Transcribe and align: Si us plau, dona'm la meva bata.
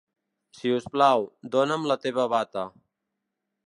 Si 0.59 0.71
us 0.77 0.87
plau, 0.95 1.27
dona'm 1.57 1.87
la 1.93 2.01
meva 2.09 2.29
bata. 2.37 2.69